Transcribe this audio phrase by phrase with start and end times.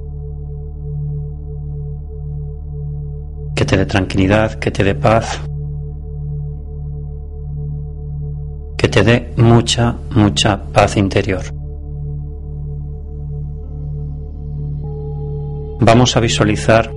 [3.76, 5.40] te tranquilidad, que te dé paz,
[8.76, 11.42] que te dé mucha, mucha paz interior.
[15.80, 16.92] Vamos a visualizar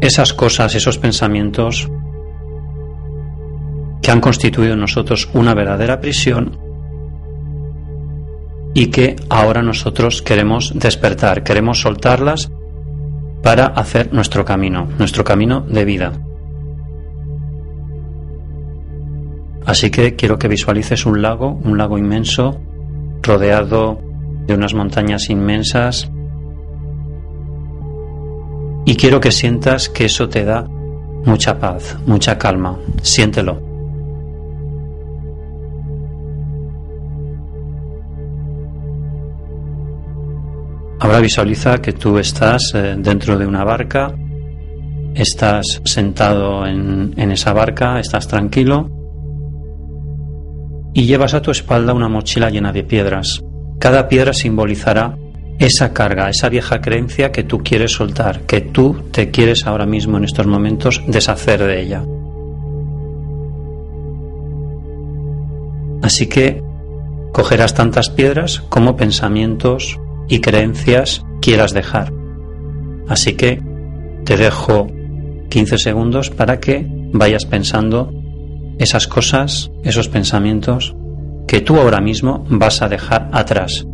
[0.00, 1.88] esas cosas, esos pensamientos
[4.02, 6.58] que han constituido en nosotros una verdadera prisión
[8.74, 12.50] y que ahora nosotros queremos despertar, queremos soltarlas
[13.44, 16.12] para hacer nuestro camino, nuestro camino de vida.
[19.66, 22.60] Así que quiero que visualices un lago, un lago inmenso,
[23.22, 24.00] rodeado
[24.46, 26.10] de unas montañas inmensas.
[28.86, 32.78] Y quiero que sientas que eso te da mucha paz, mucha calma.
[33.02, 33.63] Siéntelo.
[41.04, 44.10] Ahora visualiza que tú estás eh, dentro de una barca,
[45.14, 48.88] estás sentado en, en esa barca, estás tranquilo
[50.94, 53.44] y llevas a tu espalda una mochila llena de piedras.
[53.78, 55.18] Cada piedra simbolizará
[55.58, 60.16] esa carga, esa vieja creencia que tú quieres soltar, que tú te quieres ahora mismo
[60.16, 62.02] en estos momentos deshacer de ella.
[66.00, 66.62] Así que
[67.34, 69.98] cogerás tantas piedras como pensamientos
[70.28, 72.12] y creencias quieras dejar.
[73.08, 73.62] Así que
[74.24, 74.86] te dejo
[75.50, 78.10] 15 segundos para que vayas pensando
[78.78, 80.96] esas cosas, esos pensamientos
[81.46, 83.86] que tú ahora mismo vas a dejar atrás.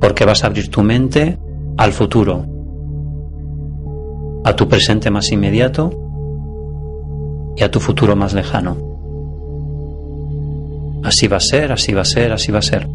[0.00, 1.38] Porque vas a abrir tu mente
[1.76, 2.46] al futuro,
[4.44, 5.90] a tu presente más inmediato
[7.56, 8.93] y a tu futuro más lejano.
[11.04, 12.86] Así va a ser, así va a ser, así va a ser.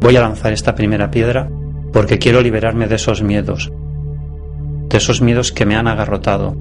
[0.00, 1.48] Voy a lanzar esta primera piedra
[1.92, 3.70] porque quiero liberarme de esos miedos,
[4.88, 6.56] de esos miedos que me han agarrotado,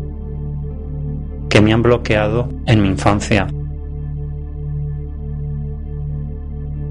[1.49, 3.47] que me han bloqueado en mi infancia,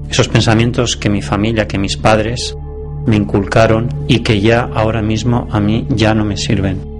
[0.09, 2.57] esos pensamientos que mi familia, que mis padres
[3.05, 6.90] me inculcaron y que ya ahora mismo a mí ya no me sirven.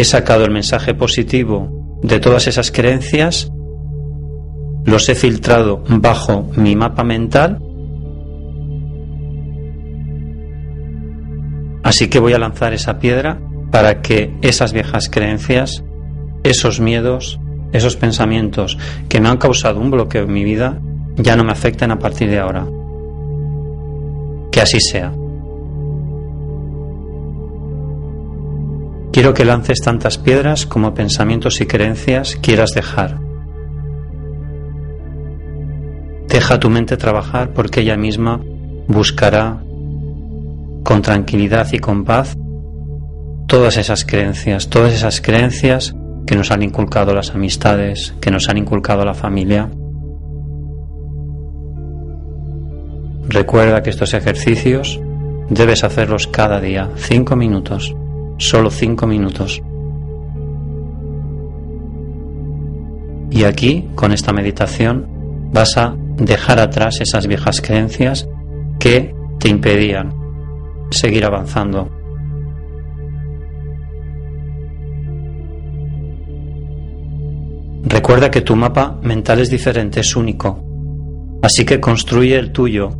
[0.00, 3.52] He sacado el mensaje positivo de todas esas creencias,
[4.86, 7.58] los he filtrado bajo mi mapa mental,
[11.82, 15.84] así que voy a lanzar esa piedra para que esas viejas creencias,
[16.44, 17.38] esos miedos,
[17.74, 18.78] esos pensamientos
[19.10, 20.80] que me han causado un bloqueo en mi vida,
[21.16, 22.66] ya no me afecten a partir de ahora.
[24.50, 25.12] Que así sea.
[29.20, 33.20] Quiero que lances tantas piedras como pensamientos y creencias quieras dejar.
[36.26, 38.40] Deja tu mente trabajar porque ella misma
[38.88, 39.62] buscará
[40.84, 42.34] con tranquilidad y con paz
[43.46, 45.94] todas esas creencias, todas esas creencias
[46.26, 49.68] que nos han inculcado las amistades, que nos han inculcado la familia.
[53.28, 54.98] Recuerda que estos ejercicios
[55.50, 57.94] debes hacerlos cada día, cinco minutos
[58.40, 59.62] solo cinco minutos.
[63.30, 65.06] Y aquí, con esta meditación,
[65.52, 68.28] vas a dejar atrás esas viejas creencias
[68.78, 70.12] que te impedían
[70.90, 71.88] seguir avanzando.
[77.84, 80.64] Recuerda que tu mapa mental es diferente, es único.
[81.42, 82.90] Así que construye el tuyo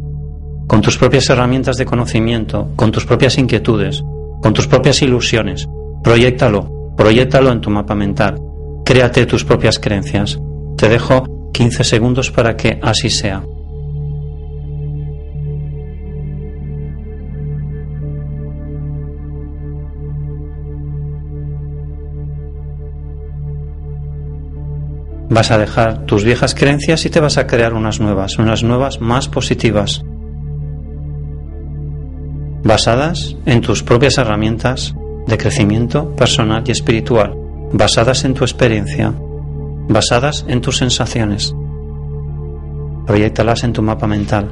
[0.66, 4.02] con tus propias herramientas de conocimiento, con tus propias inquietudes,
[4.40, 5.68] con tus propias ilusiones.
[6.02, 8.40] Proyectalo, proyectalo en tu mapa mental.
[8.84, 10.38] Créate tus propias creencias.
[10.76, 13.42] Te dejo 15 segundos para que así sea.
[25.32, 29.00] Vas a dejar tus viejas creencias y te vas a crear unas nuevas, unas nuevas
[29.00, 30.02] más positivas
[32.62, 34.94] basadas en tus propias herramientas
[35.26, 37.34] de crecimiento personal y espiritual,
[37.72, 39.14] basadas en tu experiencia,
[39.88, 41.54] basadas en tus sensaciones.
[43.06, 44.48] Proyectalas en tu mapa mental.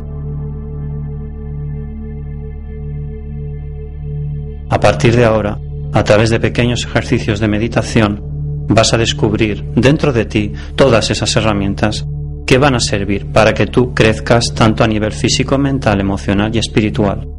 [4.70, 5.58] A partir de ahora,
[5.93, 8.22] a través de pequeños ejercicios de meditación,
[8.69, 12.06] vas a descubrir dentro de ti todas esas herramientas
[12.46, 16.58] que van a servir para que tú crezcas tanto a nivel físico, mental, emocional y
[16.58, 17.38] espiritual.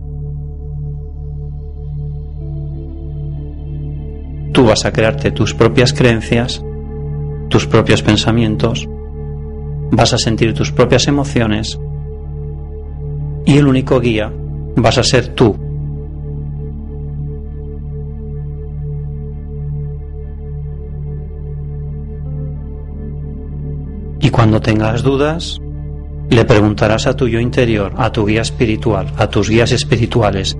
[4.59, 6.61] Tú vas a crearte tus propias creencias,
[7.47, 8.89] tus propios pensamientos,
[9.89, 11.79] vas a sentir tus propias emociones
[13.45, 14.33] y el único guía
[14.75, 15.55] vas a ser tú.
[24.19, 25.61] Y cuando tengas dudas,
[26.29, 30.57] le preguntarás a tu yo interior, a tu guía espiritual, a tus guías espirituales.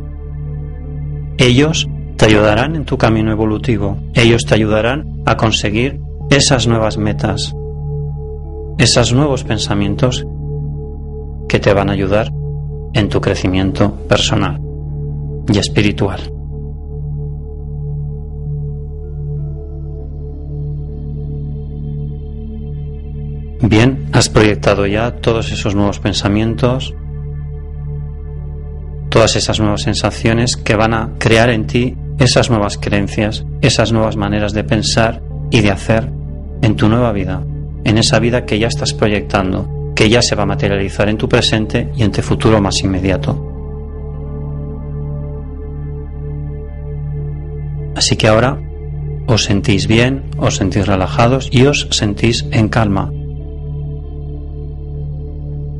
[1.38, 1.86] Ellos
[2.20, 3.98] te ayudarán en tu camino evolutivo.
[4.14, 7.56] Ellos te ayudarán a conseguir esas nuevas metas,
[8.78, 10.28] esos nuevos pensamientos
[11.48, 12.30] que te van a ayudar
[12.94, 14.60] en tu crecimiento personal
[15.48, 16.20] y espiritual.
[23.62, 26.94] Bien, has proyectado ya todos esos nuevos pensamientos,
[29.08, 34.18] todas esas nuevas sensaciones que van a crear en ti esas nuevas creencias, esas nuevas
[34.18, 36.12] maneras de pensar y de hacer
[36.62, 37.42] en tu nueva vida,
[37.86, 41.30] en esa vida que ya estás proyectando, que ya se va a materializar en tu
[41.30, 43.46] presente y en tu futuro más inmediato.
[47.96, 48.62] Así que ahora
[49.28, 53.12] os sentís bien, os sentís relajados y os sentís en calma,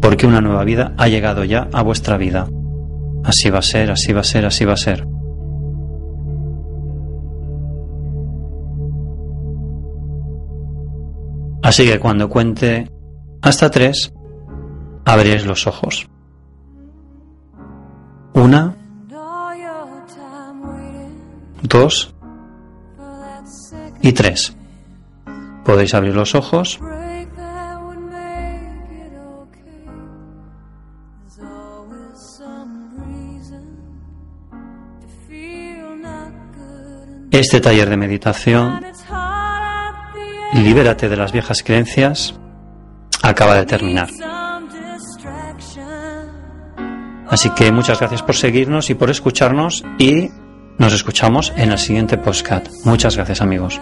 [0.02, 2.48] porque una nueva vida ha llegado ya a vuestra vida.
[3.24, 5.19] Así va a ser, así va a ser, así va a ser.
[11.70, 12.90] Así que cuando cuente
[13.44, 14.12] hasta tres,
[15.06, 16.10] abréis los ojos.
[18.34, 18.76] Una,
[21.62, 22.16] dos
[24.02, 24.58] y tres.
[25.64, 26.80] Podéis abrir los ojos.
[37.30, 38.89] Este taller de meditación
[40.54, 42.34] Libérate de las viejas creencias
[43.22, 44.10] acaba de terminar.
[47.30, 50.30] Así que muchas gracias por seguirnos y por escucharnos y
[50.80, 52.68] nos escuchamos en el siguiente podcast.
[52.86, 53.80] Muchas gracias amigos.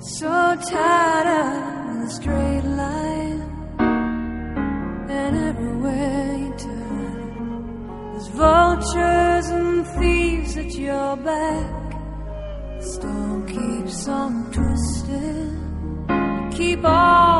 [0.00, 3.42] So tired of the straight line,
[5.10, 11.90] and everywhere you turn, there's vultures and thieves at your back.
[12.78, 17.37] The storm keeps on twisting, you keep on.